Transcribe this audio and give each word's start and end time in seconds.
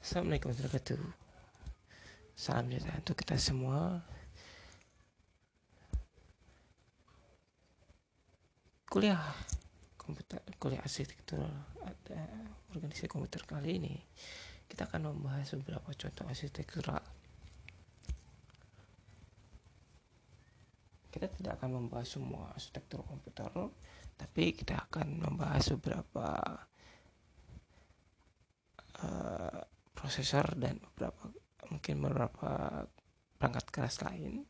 Assalamualaikum 0.00 0.48
warahmatullahi 0.48 0.80
wabarakatuh. 0.80 2.32
Salam 2.32 2.72
sejahtera 2.72 3.04
untuk 3.04 3.16
kita 3.20 3.36
semua. 3.36 4.00
Kuliah 8.88 9.20
komputer 10.00 10.40
kuliah 10.56 10.80
arsitektur 10.80 11.44
ada 11.84 12.20
organisasi 12.72 13.12
komputer 13.12 13.44
kali 13.44 13.76
ini. 13.76 14.00
Kita 14.64 14.88
akan 14.88 15.12
membahas 15.12 15.52
beberapa 15.60 15.92
contoh 15.92 16.24
arsitektural 16.24 17.04
kita 21.10 21.26
tidak 21.36 21.60
akan 21.60 21.76
membahas 21.76 22.08
semua 22.08 22.54
arsitektur 22.56 23.04
komputer 23.04 23.52
tapi 24.16 24.56
kita 24.56 24.88
akan 24.88 25.20
membahas 25.28 25.74
beberapa 25.76 26.28
uh, 29.04 29.60
prosesor 30.00 30.56
dan 30.56 30.80
beberapa 30.80 31.28
mungkin 31.68 32.00
beberapa 32.00 32.80
perangkat 33.36 33.68
keras 33.68 34.00
lain 34.00 34.48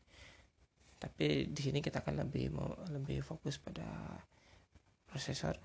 tapi 1.01 1.49
di 1.49 1.61
sini 1.65 1.81
kita 1.81 2.05
akan 2.05 2.21
lebih 2.21 2.53
mau 2.53 2.77
lebih 2.93 3.25
fokus 3.25 3.57
pada 3.57 4.21
prosesor. 5.09 5.57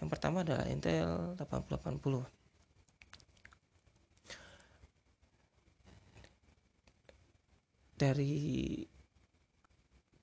Yang 0.00 0.08
pertama 0.08 0.40
adalah 0.40 0.64
Intel 0.72 1.36
8080. 1.36 2.24
Dari 7.98 8.38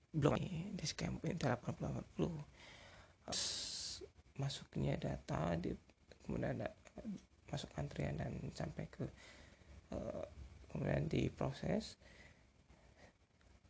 blok 0.09 0.41
ini 0.41 0.73
di 0.73 0.85
skema 0.89 1.21
Intel 1.29 1.53
8080 1.61 4.41
masuknya 4.41 4.97
data 4.97 5.53
di 5.59 5.69
kemudian 6.23 6.55
ada 6.57 6.71
masuk 7.55 7.71
antrian 7.79 8.19
dan 8.19 8.35
sampai 8.51 8.85
ke 8.91 9.07
uh, 9.95 10.23
kemudian 10.67 11.07
diproses. 11.07 11.95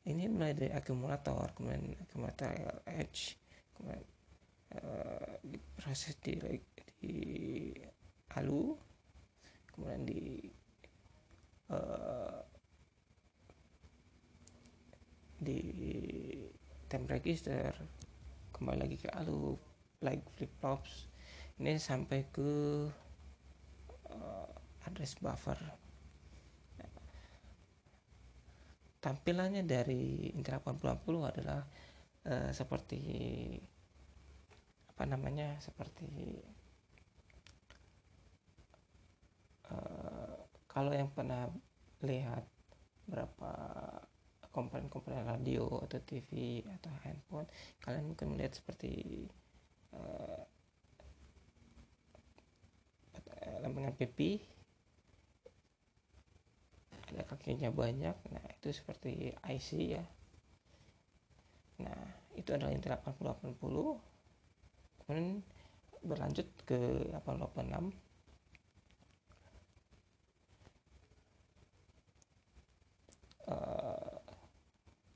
Ini 0.05 0.25
mulai 0.29 0.57
dari 0.57 0.73
akumulator 0.73 1.53
kemudian 1.53 1.93
akumulator 2.01 2.81
edge 2.89 3.37
kemudian 3.77 4.01
uh, 4.81 5.37
diproses 5.45 6.17
di 6.17 6.33
di 6.97 7.17
halu 8.33 8.73
kemudian 9.73 10.01
di 10.05 10.49
uh, 11.69 12.41
di 15.37 15.61
temp 16.89 17.05
register 17.09 17.69
kembali 18.55 18.77
lagi 18.87 18.97
ke 18.97 19.09
alu 19.13 19.53
like 20.01 20.23
flip 20.33 20.49
flops. 20.57 21.11
Ini 21.59 21.79
sampai 21.79 22.27
ke 22.31 22.51
uh, 24.19 24.49
address 24.87 25.17
buffer. 25.19 25.57
Tampilannya 29.01 29.61
dari 29.61 30.33
Intel 30.33 30.57
8080 30.65 31.29
adalah 31.29 31.61
uh, 32.25 32.49
seperti 32.49 33.01
apa 34.89 35.03
namanya 35.05 35.61
seperti 35.61 36.41
uh, 39.69 40.41
kalau 40.65 40.89
yang 40.95 41.13
pernah 41.13 41.45
lihat 42.01 42.49
berapa 43.05 43.51
komponen-komponen 44.49 45.27
radio 45.27 45.83
atau 45.83 45.99
TV 46.01 46.63
atau 46.65 46.95
handphone 47.03 47.45
kalian 47.83 48.09
mungkin 48.09 48.33
melihat 48.33 48.57
seperti 48.57 49.27
lempengan 53.65 53.97
pipi. 53.97 54.39
Ada 57.09 57.25
kakinya 57.25 57.69
banyak. 57.73 58.17
Nah 58.29 58.45
itu 58.53 58.69
seperti 58.69 59.33
IC 59.33 59.69
ya. 59.97 60.05
Nah 61.81 62.25
itu 62.35 62.51
adalah 62.51 62.71
Intel 62.75 62.99
8080 62.99 63.55
kemudian 65.05 65.39
berlanjut 66.05 66.47
ke 66.67 67.09
886 67.13 67.93
uh, 73.49 74.17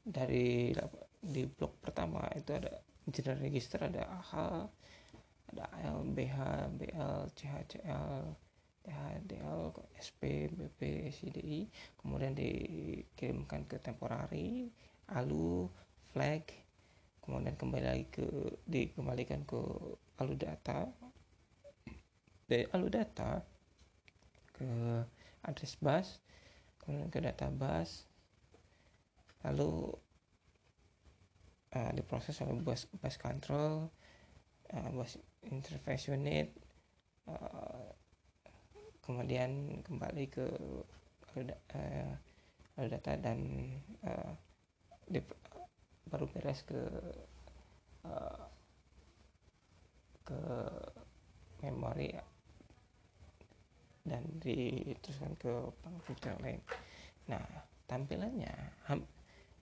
dari 0.08 0.74
di 1.20 1.44
blok 1.46 1.84
pertama 1.84 2.24
itu 2.34 2.56
ada 2.56 2.80
general 3.12 3.44
register 3.44 3.84
ada 3.84 4.08
AH 4.08 4.31
ada 5.50 5.66
AL 5.82 6.06
BH 6.14 6.38
BL 6.78 7.20
CH 7.34 7.56
CL 7.74 8.38
DL 9.26 9.74
SP 9.98 10.50
BP 10.50 11.10
CDI 11.14 11.70
kemudian 11.98 12.34
dikirimkan 12.34 13.66
ke 13.70 13.78
temporary 13.82 14.70
ALU 15.10 15.70
flag. 16.14 16.46
Kemudian 17.22 17.54
kembali 17.54 17.86
lagi 17.86 18.06
ke 18.10 18.26
dikembalikan 18.66 19.46
ke 19.46 19.62
alu 20.18 20.34
data. 20.34 20.90
Dari 22.50 22.66
alu 22.74 22.90
data 22.90 23.46
ke 24.50 24.70
address 25.46 25.78
bus 25.78 26.18
kemudian 26.81 27.14
ke 27.14 27.20
data 27.22 27.54
bus. 27.54 28.10
Lalu 29.46 29.94
uh, 31.78 31.92
diproses 31.94 32.42
oleh 32.42 32.58
bus 32.58 32.90
bus 32.98 33.16
control 33.22 33.94
uh, 34.74 34.90
bus 34.98 35.22
unit 36.12 36.52
uh, 37.30 37.88
kemudian 39.06 39.82
kembali 39.82 40.26
ke 40.30 40.46
uh, 41.74 42.12
alu 42.78 42.88
data 42.88 43.14
dan 43.20 43.40
uh, 44.06 44.32
baru 46.10 46.26
beres 46.30 46.62
ke 46.66 46.80
uh, 48.06 48.44
ke 50.26 50.42
memori 51.66 52.14
dan 54.06 54.24
diteruskan 54.42 55.34
ke 55.38 55.54
komputer 55.82 56.34
lain. 56.42 56.62
Nah, 57.30 57.46
tampilannya 57.86 58.54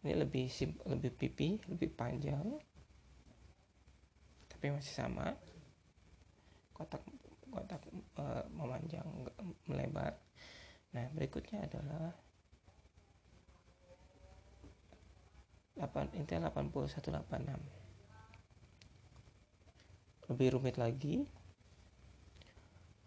ini 0.03 0.13
lebih 0.13 0.47
lebih 0.87 1.11
pipi, 1.15 1.59
lebih 1.67 1.89
panjang, 1.91 2.45
tapi 4.47 4.65
masih 4.71 4.93
sama. 4.93 5.35
Kotak 6.77 7.01
kotak 7.49 7.81
uh, 8.21 8.45
memanjang 8.53 9.09
melebar. 9.65 10.13
Nah, 10.93 11.09
berikutnya 11.09 11.65
adalah 11.65 12.13
8 15.77 16.17
Intel 16.17 16.41
8186 16.41 17.77
lebih 20.27 20.47
rumit 20.57 20.75
lagi 20.75 21.23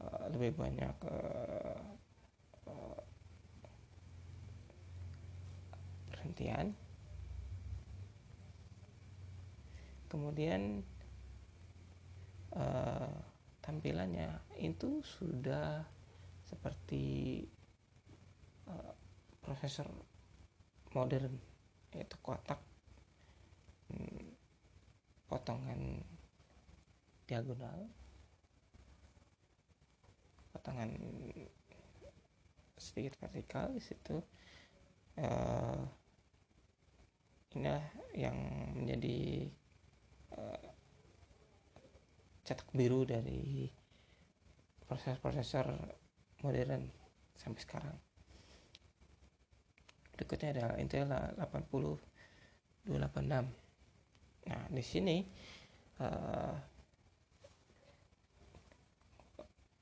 uh, 0.01 0.25
lebih 0.31 0.55
banyak 0.55 0.97
uh, 1.11 1.83
perhentian 6.15 6.73
kemudian 10.07 10.87
uh, 12.55 13.30
tampilannya 13.71 14.35
itu 14.59 14.99
sudah 14.99 15.87
seperti 16.43 17.47
uh, 18.67 18.91
prosesor 19.39 19.87
modern 20.91 21.39
yaitu 21.95 22.19
kotak 22.19 22.59
hmm, 23.95 24.35
potongan 25.31 26.03
diagonal 27.31 27.87
potongan 30.51 30.91
sedikit 32.75 33.15
vertikal 33.23 33.71
di 33.71 33.79
situ. 33.79 34.19
Uh, 35.15 35.85
inilah 37.55 37.87
yang 38.19 38.35
menjadi 38.75 39.47
cetak 42.51 42.67
biru 42.75 43.07
dari 43.07 43.71
proses-prosesor 44.83 45.71
modern 46.43 46.91
sampai 47.39 47.63
sekarang. 47.63 47.95
Berikutnya 50.19 50.59
adalah 50.59 50.75
Intel 50.83 51.07
80286 51.39 52.91
nah 54.41 54.65
di 54.73 54.83
sini 54.83 55.21
uh, 56.01 56.57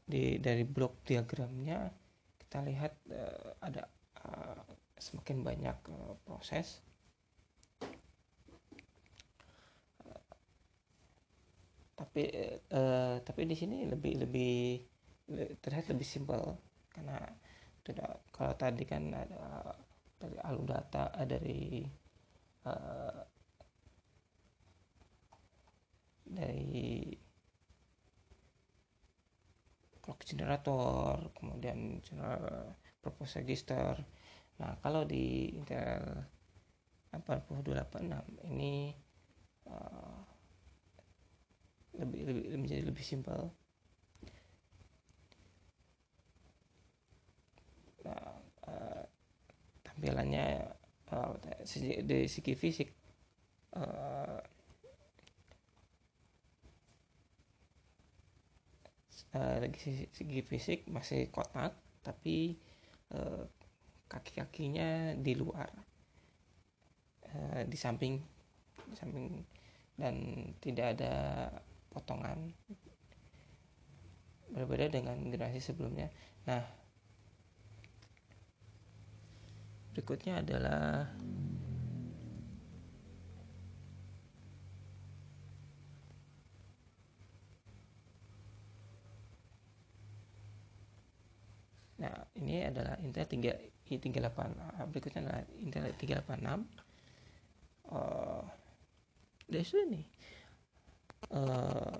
di 0.02 0.34
dari 0.42 0.66
blok 0.66 1.06
diagramnya 1.06 1.86
kita 2.42 2.58
lihat 2.66 2.92
uh, 3.14 3.54
ada 3.62 3.86
uh, 4.26 4.66
semakin 4.98 5.46
banyak 5.46 5.78
uh, 5.88 6.18
proses 6.26 6.82
tapi 11.98 12.30
uh, 12.70 13.18
tapi 13.26 13.40
di 13.42 13.58
sini 13.58 13.82
lebih 13.90 14.22
lebih 14.22 14.86
terlihat 15.58 15.90
lebih 15.90 16.06
simpel. 16.06 16.54
Karena 16.94 17.18
tidak 17.82 18.22
kalau 18.30 18.54
tadi 18.54 18.86
kan 18.86 19.10
ada 19.10 19.74
dari 20.14 20.38
alur 20.46 20.66
data 20.66 21.10
uh, 21.10 21.26
dari 21.26 21.82
uh, 22.66 23.22
dari 26.28 27.10
clock 29.98 30.22
generator 30.22 31.34
kemudian 31.34 31.98
general 32.06 32.78
purpose 33.02 33.42
register. 33.42 33.98
Nah 34.62 34.78
kalau 34.78 35.02
di 35.02 35.50
Intel 35.58 36.22
8286 37.10 38.52
ini 38.52 38.92
uh, 39.66 40.27
lebih 41.98 42.20
lebih 42.30 42.44
menjadi 42.54 42.82
lebih 42.86 43.04
simpel. 43.04 43.50
Nah, 48.06 48.38
uh, 48.70 49.02
tampilannya 49.84 50.64
uh, 51.10 51.34
dari 52.06 52.26
segi 52.30 52.54
fisik 52.54 52.88
uh, 53.76 54.40
uh, 59.34 59.56
dari 59.60 60.08
segi 60.08 60.40
fisik 60.40 60.88
masih 60.88 61.28
kotak 61.28 61.76
tapi 62.00 62.56
uh, 63.12 63.44
kaki-kakinya 64.08 65.12
di 65.20 65.36
luar 65.36 65.68
uh, 67.28 67.62
di 67.68 67.76
samping 67.76 68.16
di 68.88 68.96
samping 68.96 69.26
dan 69.98 70.14
tidak 70.62 70.96
ada 70.96 71.14
potongan 71.92 72.52
berbeda 74.52 74.88
dengan 74.88 75.16
generasi 75.28 75.60
sebelumnya 75.60 76.08
nah 76.48 76.64
berikutnya 79.92 80.40
adalah 80.40 81.10
Nah, 91.98 92.14
ini 92.38 92.62
adalah 92.62 92.94
Intel 93.02 93.26
3 93.26 93.58
i38. 93.90 94.38
Berikutnya 94.86 95.18
adalah 95.26 95.42
Intel 95.58 95.90
386. 95.98 96.62
Uh, 97.90 98.46
dari 99.48 99.64
sini 99.64 100.04
uh, 101.32 101.98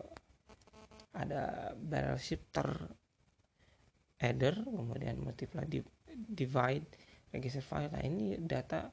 ada 1.17 1.75
barrel 1.75 2.21
shifter 2.21 2.69
header, 4.19 4.55
kemudian 4.63 5.19
multiply 5.19 5.67
divide 6.29 6.87
register 7.33 7.63
file. 7.63 7.91
Nah 7.93 8.03
ini 8.03 8.39
data 8.39 8.91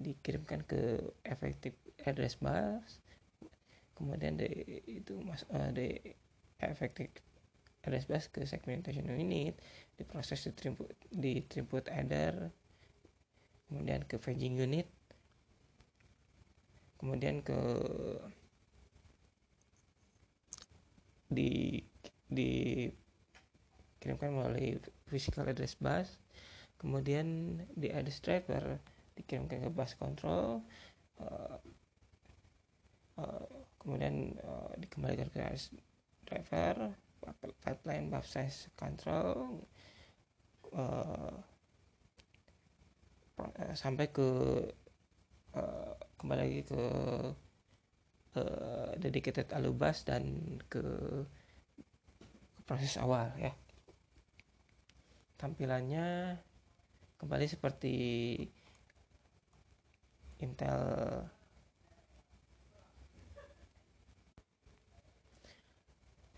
dikirimkan 0.00 0.64
ke 0.64 1.12
effective 1.28 1.76
address 2.08 2.40
bus 2.40 3.04
kemudian 4.00 4.40
di 4.40 4.48
itu 4.88 5.20
mas 5.20 5.44
uh, 5.52 5.68
di 5.76 5.92
effective 6.64 7.12
address 7.84 8.08
bus 8.08 8.24
ke 8.32 8.48
segmentation 8.48 9.04
unit 9.12 9.60
diproses 10.00 10.40
di 10.48 10.56
throughput 10.56 10.88
di 11.12 11.44
throughput 11.44 11.84
header 11.92 12.48
kemudian 13.68 14.00
ke 14.08 14.16
paging 14.16 14.56
unit 14.56 14.88
kemudian 16.96 17.44
ke 17.44 17.60
di 21.30 21.78
dikirimkan 22.30 24.34
melalui 24.34 24.78
physical 25.06 25.46
address 25.46 25.78
bus. 25.78 26.18
Kemudian 26.80 27.60
di 27.74 27.92
address 27.92 28.24
driver 28.24 28.80
dikirimkan 29.14 29.68
ke 29.68 29.70
bus 29.70 29.92
control 30.00 30.64
uh, 31.20 31.60
uh, 33.20 33.46
kemudian 33.76 34.32
uh, 34.40 34.72
dikembalikan 34.80 35.28
ke 35.28 35.44
address 35.44 35.68
driver 36.24 36.96
pipeline 37.60 38.08
bus 38.08 38.32
size 38.32 38.72
control 38.80 39.60
uh, 40.72 41.36
sampai 43.76 44.08
ke 44.08 44.28
uh, 45.56 45.92
kembali 46.20 46.40
lagi 46.40 46.60
ke 46.64 46.82
uh, 48.36 48.94
dedicated 48.98 49.50
alubus 49.50 50.06
dan 50.06 50.22
ke, 50.70 50.82
proses 52.66 52.94
awal 53.02 53.34
ya. 53.34 53.50
Tampilannya 55.40 56.36
kembali 57.18 57.46
seperti 57.48 57.96
Intel 60.40 60.80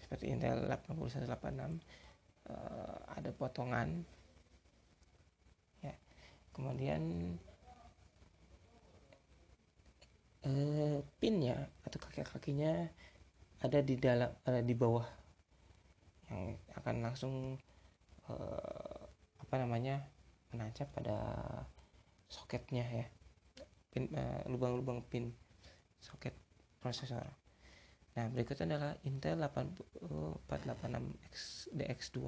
seperti 0.03 0.33
Intel 0.33 0.67
8186 0.67 1.29
uh, 2.49 2.97
ada 3.13 3.31
potongan 3.37 4.03
ya. 5.85 5.95
Kemudian 6.55 7.37
uh, 10.47 10.99
pinnya 11.19 11.71
atau 11.87 11.99
kaki-kakinya 12.03 12.91
ada 13.63 13.79
di 13.83 13.95
dalam 13.99 14.31
ada 14.43 14.61
di 14.63 14.75
bawah. 14.75 15.07
Yang 16.31 16.59
akan 16.79 16.97
langsung 17.05 17.35
uh, 18.31 19.03
apa 19.39 19.55
namanya 19.59 20.03
menancap 20.51 20.91
pada 20.95 21.19
soketnya 22.27 22.87
ya. 22.89 23.07
Pin 23.93 24.09
uh, 24.15 24.43
lubang-lubang 24.49 25.05
pin 25.07 25.35
soket 26.01 26.35
prosesor. 26.83 27.43
Nah 28.13 28.29
berikutnya 28.29 28.77
adalah 28.77 28.93
Intel 29.09 29.41
8486X 29.41 31.35
DX2 31.73 32.21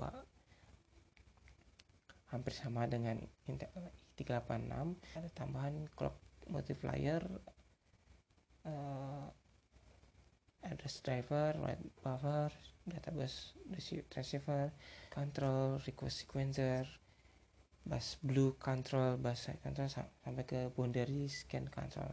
hampir 2.32 2.50
sama 2.50 2.82
dengan 2.90 3.22
Intel 3.46 3.70
i386 4.18 4.98
ada 5.14 5.30
tambahan 5.38 5.86
clock 5.94 6.18
multiplier 6.50 7.22
uh, 8.66 9.28
address 10.64 11.00
driver, 11.04 11.54
write 11.60 11.80
buffer, 12.02 12.50
database 12.88 13.52
receiver, 14.16 14.72
control, 15.10 15.80
request 15.86 16.24
sequencer, 16.24 16.84
bus 17.84 18.16
blue 18.24 18.56
control 18.56 19.20
bus 19.20 19.44
side 19.44 19.60
control 19.60 19.92
sampai 19.92 20.44
ke 20.48 20.72
boundary 20.72 21.28
scan 21.28 21.68
control. 21.68 22.08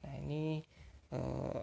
Nah 0.00 0.14
ini 0.16 0.64
uh, 1.12 1.60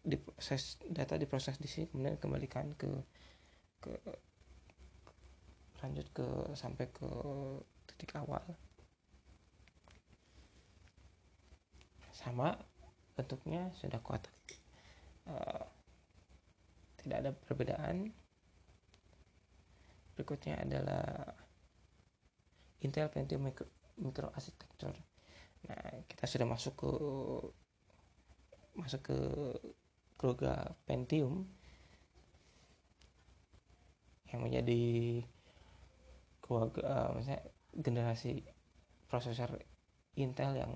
diproses 0.00 0.80
data 0.88 1.20
diproses 1.20 1.60
di 1.60 1.68
sini 1.68 1.88
kemudian 1.88 2.16
kembalikan 2.16 2.72
ke 2.80 2.88
ke 3.84 3.92
lanjut 5.84 6.08
ke 6.16 6.28
sampai 6.56 6.88
ke 6.88 7.08
titik 7.92 8.16
awal. 8.16 8.40
Sama 12.16 12.56
bentuknya 13.14 13.70
sudah 13.78 14.02
kotak 14.02 14.34
uh, 15.30 15.64
tidak 16.98 17.16
ada 17.20 17.30
perbedaan 17.32 18.10
berikutnya 20.14 20.62
adalah 20.62 21.34
Intel 22.84 23.08
Pentium 23.08 23.48
micro, 23.48 23.66
micro 23.96 24.28
architecture. 24.30 24.94
Nah, 25.64 26.04
kita 26.04 26.28
sudah 26.28 26.44
masuk 26.44 26.74
ke 26.76 26.90
masuk 28.76 29.00
ke 29.08 29.18
keluarga 30.20 30.76
Pentium 30.84 31.48
yang 34.28 34.42
menjadi 34.42 35.22
keluarga 36.42 36.80
uh, 36.84 37.10
misalnya 37.16 37.42
generasi 37.72 38.44
prosesor 39.08 39.56
Intel 40.20 40.58
yang 40.58 40.74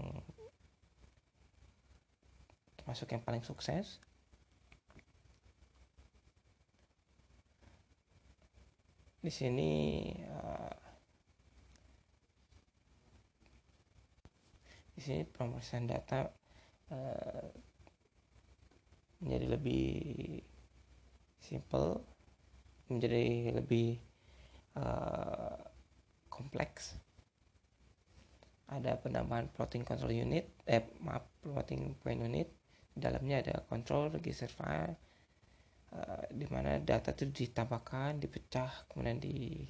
termasuk 2.89 3.13
yang 3.13 3.21
paling 3.21 3.45
sukses. 3.45 4.01
Di 9.21 9.29
sini 9.29 10.09
uh, 10.25 10.73
di 14.97 15.01
sini 15.05 15.21
pemrosesan 15.29 15.85
data 15.85 16.33
uh, 16.89 17.53
menjadi 19.21 19.53
lebih 19.53 20.41
simple 21.45 22.01
menjadi 22.89 23.53
lebih 23.53 24.01
uh, 24.81 25.61
kompleks. 26.33 26.97
Ada 28.73 28.97
penambahan 28.97 29.53
plotting 29.53 29.85
control 29.85 30.17
unit 30.17 30.49
eh 30.65 30.89
maaf 31.05 31.29
plotting 31.45 31.93
point 32.01 32.25
unit 32.25 32.58
dalamnya 32.99 33.37
ada 33.43 33.55
control 33.71 34.11
register 34.13 34.51
file 34.51 34.95
uh, 35.95 36.25
di 36.31 36.47
mana 36.51 36.77
data 36.83 37.15
itu 37.15 37.31
ditambahkan 37.31 38.21
dipecah 38.21 38.71
kemudian 38.91 39.19
di 39.23 39.65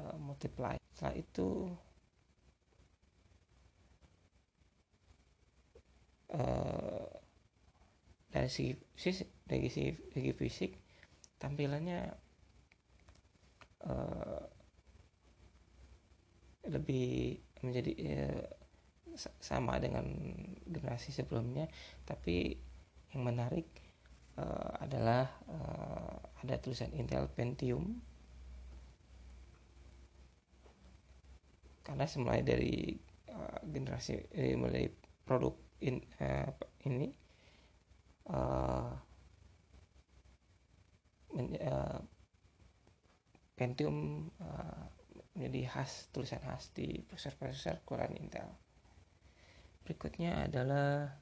uh, 0.00 0.16
multiply. 0.18 0.74
Setelah 0.96 1.14
itu 1.14 1.48
uh, 6.32 7.06
dari 8.32 8.48
segi 8.50 8.72
fisik 8.96 9.28
dari 9.46 9.68
segi, 9.70 9.92
segi 10.12 10.32
fisik 10.34 10.70
tampilannya 11.38 12.00
uh, 13.86 14.42
lebih 16.66 17.38
menjadi 17.62 17.92
uh, 17.94 18.55
sama 19.16 19.80
dengan 19.80 20.04
generasi 20.68 21.10
sebelumnya 21.12 21.66
tapi 22.04 22.56
yang 23.12 23.24
menarik 23.24 23.66
uh, 24.36 24.84
adalah 24.84 25.28
uh, 25.48 26.16
ada 26.44 26.60
tulisan 26.60 26.92
Intel 26.92 27.26
Pentium 27.32 28.00
karena 31.86 32.04
semulai 32.04 32.42
dari 32.42 32.98
uh, 33.30 33.58
generasi 33.62 34.18
eh, 34.34 34.58
mulai 34.58 34.90
produk 35.22 35.54
in, 35.80 36.02
uh, 36.18 36.50
ini 36.82 37.14
uh, 38.30 38.90
men, 41.34 41.54
uh, 41.62 42.00
Pentium 43.56 44.28
uh, 44.42 44.84
menjadi 45.36 45.68
khas 45.68 46.10
tulisan 46.12 46.42
khas 46.42 46.72
di 46.76 47.00
prosesor-prosesor 47.06 47.84
keluaran 47.86 48.16
Intel. 48.18 48.65
Berikutnya 49.86 50.50
adalah 50.50 51.14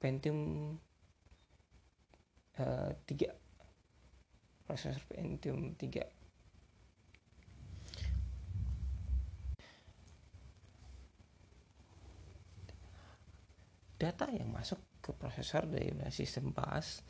Pentium 0.00 0.72
uh, 2.56 2.90
3 3.04 4.64
prosesor 4.64 5.04
Pentium 5.12 5.76
3 5.76 6.18
data 13.98 14.30
yang 14.30 14.48
masuk 14.54 14.78
ke 15.04 15.10
prosesor 15.12 15.66
dari 15.68 15.92
sistem 16.08 16.54
bus 16.54 17.02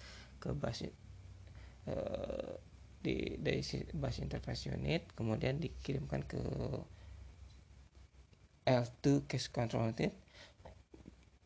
ke 0.43 0.51
bus 0.57 0.83
uh, 0.83 2.59
di 2.99 3.39
dari 3.39 3.63
bus 3.95 4.17
interface 4.19 4.73
unit 4.73 5.13
kemudian 5.15 5.61
dikirimkan 5.63 6.27
ke 6.27 6.41
L2 8.69 9.25
cache 9.25 9.49
control 9.49 9.97
unit 9.97 10.13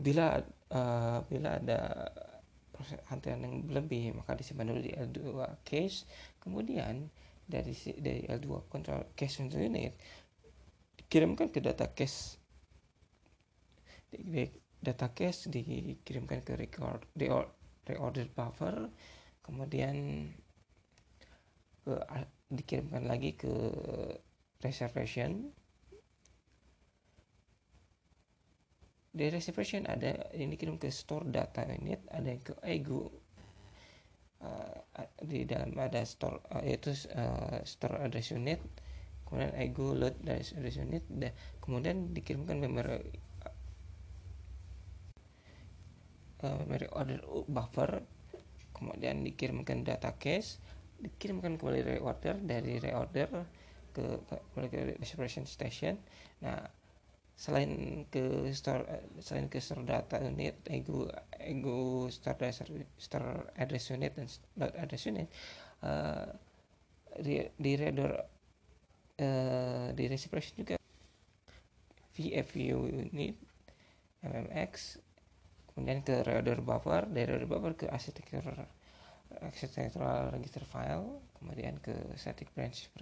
bila 0.02 0.42
uh, 0.74 1.22
bila 1.30 1.62
ada 1.62 2.10
proses 2.74 2.98
antrian 3.14 3.46
yang 3.46 3.70
lebih 3.70 4.10
maka 4.18 4.34
disimpan 4.34 4.74
dulu 4.74 4.82
di 4.82 4.90
L2 4.90 5.18
cache 5.62 6.02
kemudian 6.42 7.06
dari 7.46 7.70
dari 8.02 8.26
L2 8.26 8.66
control 8.66 9.14
cache 9.14 9.46
unit 9.46 9.94
dikirimkan 10.98 11.54
ke 11.54 11.62
data 11.62 11.86
cache 11.94 12.42
data 14.82 15.14
cache 15.14 15.46
dikirimkan 15.48 16.42
ke 16.42 16.58
record 16.58 17.06
reorder 17.86 18.28
buffer. 18.34 18.90
Kemudian 19.42 20.26
ke, 21.82 21.92
dikirimkan 22.50 23.06
lagi 23.06 23.34
ke 23.34 23.50
reservation 24.62 25.50
di 29.12 29.28
reservation 29.28 29.84
ada 29.84 30.32
ini 30.32 30.56
dikirim 30.56 30.80
ke 30.80 30.88
store 30.88 31.28
data 31.28 31.68
unit 31.68 32.00
ada 32.08 32.32
yang 32.32 32.40
ke 32.40 32.56
ego. 32.64 33.12
Uh, 34.42 34.74
di 35.22 35.46
dalam 35.46 35.70
ada 35.78 36.02
store 36.02 36.42
uh, 36.50 36.58
yaitu 36.66 36.90
uh, 37.14 37.62
store 37.62 38.02
address 38.02 38.34
unit 38.34 38.58
kemudian 39.22 39.54
ego 39.54 39.94
load 39.94 40.18
address 40.26 40.82
unit 40.82 41.06
dan 41.06 41.30
kemudian 41.62 42.10
dikirimkan 42.10 42.58
memory 42.58 42.98
uh, 46.42 46.58
memory 46.66 46.90
order 46.90 47.22
buffer 47.46 48.02
kemudian 48.74 49.22
dikirimkan 49.22 49.86
data 49.86 50.10
cache 50.18 50.58
dikirimkan 50.98 51.54
kembali 51.54 51.98
reorder 51.98 52.42
dari 52.42 52.82
reorder 52.82 53.30
ke 53.94 54.04
kembali 54.26 54.68
ke 54.70 54.80
expression 54.98 55.44
station. 55.44 55.98
Nah 56.42 56.81
selain 57.42 58.06
ke 58.06 58.54
store 58.54 58.86
selain 59.18 59.50
ke 59.50 59.58
store 59.58 59.82
data 59.82 60.22
unit 60.22 60.62
ego 60.70 61.10
ego 61.42 62.06
store 62.06 62.38
dasar 62.38 62.70
store 62.94 63.50
address 63.58 63.90
unit 63.90 64.14
dan 64.14 64.30
load 64.54 64.74
address 64.78 65.10
unit 65.10 65.26
uh, 65.82 66.30
di 67.18 67.42
di 67.58 67.74
reorder 67.74 68.14
uh, 69.18 69.90
di 69.90 70.06
expression 70.06 70.62
juga. 70.62 70.78
VFU 72.12 72.86
unit 73.10 73.34
MMX 74.22 75.02
kemudian 75.72 76.04
ke 76.06 76.22
reorder 76.22 76.62
buffer 76.62 77.10
dari 77.10 77.26
reorder 77.26 77.50
buffer 77.50 77.72
ke 77.74 77.86
arsitektur 77.90 78.44
architectural 79.42 80.30
register 80.30 80.62
file 80.62 81.24
kemudian 81.40 81.80
ke 81.82 81.96
static 82.14 82.52
branch 82.54 82.92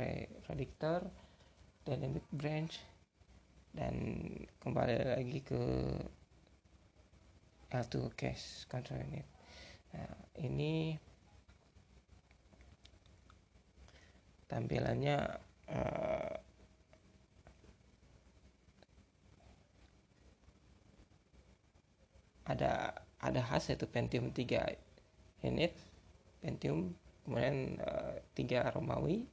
predictor 0.46 1.10
dynamic 1.84 2.22
branch 2.30 2.78
dan 3.70 3.94
kembali 4.58 5.14
lagi 5.14 5.38
ke 5.46 5.62
L2 7.70 7.94
cache 8.18 8.66
control 8.66 9.06
unit. 9.06 9.26
Nah 9.94 10.10
ini 10.42 10.98
tampilannya 14.50 15.18
uh, 15.70 16.34
ada 22.50 22.98
ada 23.22 23.40
khas 23.46 23.70
yaitu 23.70 23.86
Pentium 23.86 24.34
3 24.34 25.46
unit. 25.46 25.72
Pentium 26.42 26.90
kemudian 27.22 27.78
uh, 27.86 28.18
3 28.34 28.74
Romawi 28.74 29.30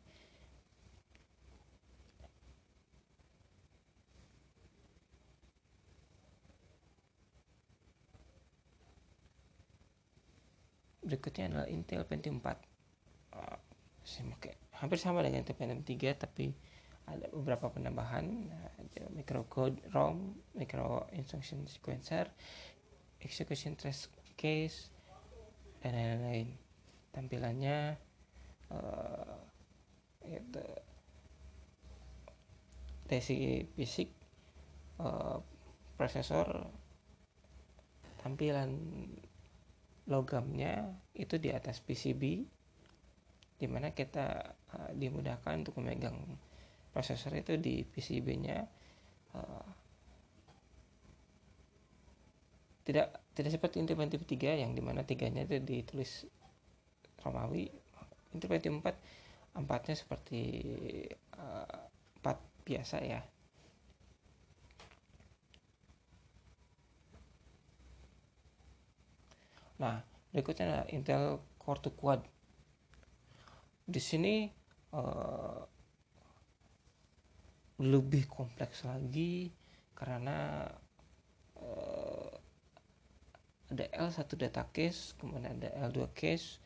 berikutnya 11.08 11.48
adalah 11.48 11.68
Intel 11.72 12.04
Pentium 12.04 12.44
4 12.44 12.52
uh, 13.40 13.58
eh, 14.44 14.56
hampir 14.78 15.00
sama 15.00 15.24
dengan 15.24 15.42
Intel 15.42 15.56
Pentium 15.56 15.82
3 15.82 16.24
tapi 16.28 16.52
ada 17.08 17.32
beberapa 17.32 17.72
penambahan. 17.72 18.28
Uh, 18.52 19.12
microcode 19.16 19.78
ROM, 19.94 20.36
micro 20.58 21.06
instruction 21.14 21.66
sequencer, 21.70 22.28
execution 23.22 23.78
trace 23.78 24.12
case 24.36 24.92
dan 25.82 25.94
lain-lain. 25.96 26.50
Tampilannya 27.14 27.98
uh, 28.74 29.38
itu 30.28 30.66
dari 33.08 33.64
fisik 33.74 34.12
uh, 35.00 35.40
prosesor 35.96 36.68
tampilan 38.20 38.76
logamnya 40.08 40.96
itu 41.14 41.36
di 41.36 41.52
atas 41.52 41.84
PCB 41.84 42.24
di 43.58 43.68
mana 43.68 43.92
kita 43.92 44.56
uh, 44.74 44.92
dimudahkan 44.96 45.66
untuk 45.66 45.82
memegang 45.82 46.16
prosesor 46.94 47.34
itu 47.36 47.58
di 47.58 47.84
PCB-nya 47.84 48.58
uh, 49.36 49.68
tidak 52.88 53.20
tidak 53.36 53.52
seperti 53.52 53.84
Interventif 53.84 54.24
3 54.24 54.64
yang 54.64 54.72
di 54.72 54.80
mana 54.80 55.04
tiganya 55.04 55.44
itu 55.44 55.60
ditulis 55.60 56.24
Romawi 57.20 57.68
Interventif 58.32 58.72
4 58.72 59.60
empatnya 59.60 59.96
seperti 59.98 60.42
uh, 61.36 61.82
empat 62.22 62.38
biasa 62.64 62.98
ya 63.04 63.20
nah 69.78 70.02
berikutnya 70.34 70.66
adalah 70.70 70.88
Intel 70.94 71.26
Core 71.58 71.82
2 71.90 72.00
Quad. 72.00 72.22
Di 73.88 74.02
sini 74.04 74.48
uh, 74.94 75.62
lebih 77.78 78.26
kompleks 78.26 78.84
lagi 78.84 79.54
karena 79.94 80.66
uh, 81.62 82.34
ada 83.68 83.86
L1 84.08 84.32
data 84.40 84.64
case 84.72 85.14
kemudian 85.20 85.60
ada 85.60 85.70
L2 85.92 86.10
case. 86.16 86.64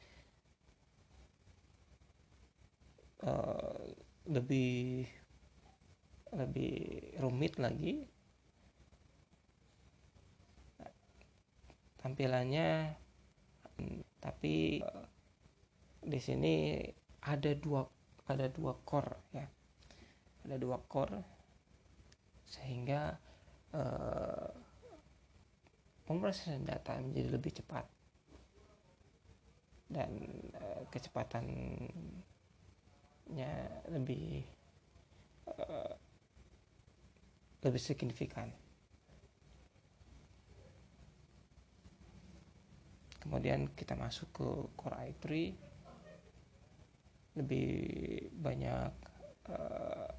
Uh, 3.22 3.94
lebih 4.30 5.06
lebih 6.32 6.74
rumit 7.18 7.58
lagi. 7.58 8.06
Tampilannya 12.02 13.01
tapi 14.22 14.82
di 16.02 16.20
sini 16.20 16.82
ada 17.22 17.54
dua 17.54 17.86
ada 18.30 18.50
dua 18.50 18.74
core 18.82 19.16
ya. 19.34 19.46
Ada 20.42 20.58
dua 20.58 20.82
core 20.90 21.22
sehingga 22.50 23.14
uh, 23.78 24.50
pemrosesan 26.06 26.66
data 26.66 26.98
menjadi 27.00 27.30
lebih 27.38 27.52
cepat. 27.62 27.86
Dan 29.92 30.10
uh, 30.56 30.88
kecepatannya 30.90 33.52
lebih 33.92 34.44
uh, 35.52 35.94
lebih 37.62 37.82
signifikan 37.82 38.50
kemudian 43.32 43.72
kita 43.80 43.96
masuk 43.96 44.28
ke 44.36 44.48
core 44.76 45.08
i3 45.08 45.56
lebih 47.40 47.72
banyak 48.36 48.92
uh, 49.48 50.12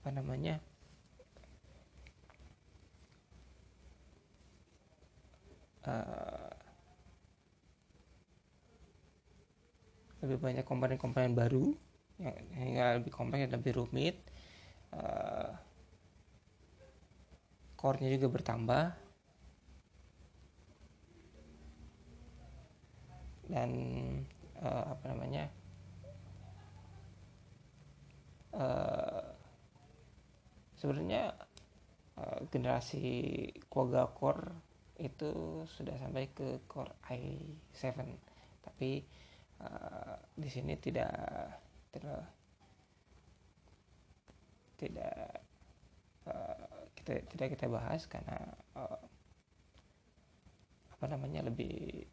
apa 0.00 0.08
namanya? 0.16 0.56
Uh, 5.84 6.48
lebih 10.24 10.40
banyak 10.40 10.64
komponen-komponen 10.64 11.36
baru 11.36 11.76
yang, 12.16 12.36
yang 12.56 12.96
lebih 12.96 13.12
kompleks 13.12 13.44
dan 13.44 13.60
lebih 13.60 13.76
rumit. 13.76 14.16
Uh, 14.88 15.52
core-nya 17.76 18.08
juga 18.08 18.32
bertambah 18.32 19.11
dan 23.52 23.70
uh, 24.64 24.96
apa 24.96 25.04
namanya 25.12 25.44
uh, 28.56 29.28
sebenarnya 30.80 31.36
uh, 32.16 32.40
generasi 32.48 33.04
Quagga 33.68 34.08
Core 34.16 34.72
itu 34.96 35.62
sudah 35.68 36.00
sampai 36.00 36.32
ke 36.32 36.64
Core 36.64 36.96
i7 37.12 38.00
tapi 38.64 39.04
uh, 39.60 40.16
di 40.32 40.48
sini 40.48 40.72
tidak 40.80 41.12
tidak 41.92 42.24
tidak 44.80 45.44
uh, 46.24 46.88
kita 46.96 47.20
tidak 47.28 47.48
kita 47.52 47.66
bahas 47.68 48.08
karena 48.08 48.38
uh, 48.80 49.00
apa 50.96 51.04
namanya 51.04 51.44
lebih 51.50 52.06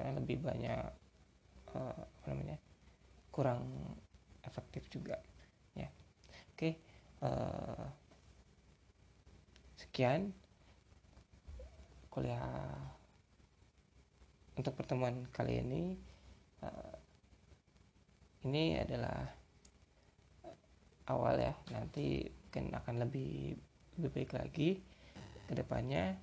karena 0.00 0.16
lebih 0.16 0.40
banyak 0.40 0.80
uh, 1.76 2.00
apa 2.00 2.26
namanya 2.32 2.56
kurang 3.28 3.68
efektif 4.40 4.88
juga. 4.88 5.20
Ya. 5.76 5.92
Oke 6.56 6.80
uh, 7.20 7.84
sekian 9.76 10.32
kuliah 12.08 12.80
untuk 14.56 14.72
pertemuan 14.72 15.28
kali 15.36 15.60
ini. 15.60 15.82
Uh, 16.64 16.96
ini 18.48 18.80
adalah 18.80 19.28
awal 21.12 21.36
ya. 21.36 21.52
Nanti 21.76 22.24
mungkin 22.24 22.72
akan 22.72 22.94
lebih 23.06 23.54
lebih 24.00 24.10
baik 24.10 24.32
lagi 24.34 24.70
ke 25.46 25.52
depannya 25.54 26.18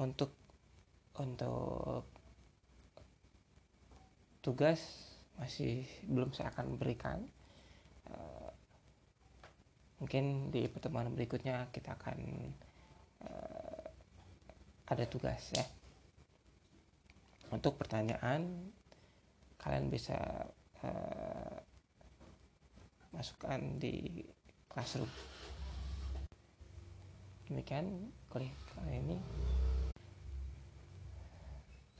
untuk 0.00 0.39
untuk 1.20 2.08
tugas 4.40 4.80
masih 5.36 5.84
belum 6.08 6.32
saya 6.32 6.48
akan 6.52 6.80
berikan. 6.80 7.20
Uh, 8.08 8.50
mungkin 10.00 10.48
di 10.48 10.64
pertemuan 10.72 11.12
berikutnya 11.12 11.68
kita 11.68 11.92
akan 11.96 12.18
uh, 13.24 13.84
ada 14.88 15.04
tugas 15.04 15.52
ya. 15.52 15.64
Untuk 17.52 17.76
pertanyaan 17.76 18.72
kalian 19.60 19.92
bisa 19.92 20.16
uh, 20.80 21.56
masukkan 23.12 23.60
di 23.76 24.24
classroom. 24.72 25.10
Demikian 27.50 28.14
kali 28.30 28.46
ini 28.94 29.18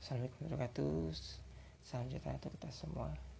Assalamualaikum 0.01 0.49
warahmatullahi 0.49 1.13
wabarakatuh. 1.13 1.85
Salam 1.85 2.09
sejahtera 2.09 2.33
untuk 2.41 2.51
kita 2.57 2.69
semua. 2.73 3.30